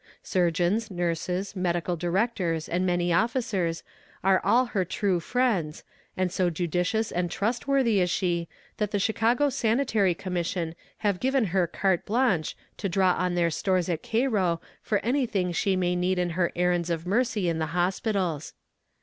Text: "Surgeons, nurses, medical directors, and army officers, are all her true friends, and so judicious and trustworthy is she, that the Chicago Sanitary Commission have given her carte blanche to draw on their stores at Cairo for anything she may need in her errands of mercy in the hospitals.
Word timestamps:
"Surgeons, 0.23 0.89
nurses, 0.89 1.55
medical 1.55 1.95
directors, 1.95 2.67
and 2.67 2.89
army 2.89 3.13
officers, 3.13 3.83
are 4.23 4.41
all 4.43 4.65
her 4.65 4.83
true 4.83 5.19
friends, 5.19 5.83
and 6.17 6.31
so 6.31 6.49
judicious 6.49 7.11
and 7.11 7.29
trustworthy 7.29 8.01
is 8.01 8.09
she, 8.09 8.47
that 8.77 8.89
the 8.89 8.97
Chicago 8.97 9.47
Sanitary 9.49 10.15
Commission 10.15 10.73
have 11.05 11.19
given 11.19 11.45
her 11.53 11.67
carte 11.67 12.03
blanche 12.07 12.57
to 12.77 12.89
draw 12.89 13.11
on 13.13 13.35
their 13.35 13.51
stores 13.51 13.89
at 13.89 14.01
Cairo 14.01 14.59
for 14.81 14.97
anything 15.05 15.51
she 15.51 15.75
may 15.75 15.95
need 15.95 16.17
in 16.17 16.31
her 16.31 16.51
errands 16.55 16.89
of 16.89 17.05
mercy 17.05 17.47
in 17.47 17.59
the 17.59 17.67
hospitals. 17.77 18.53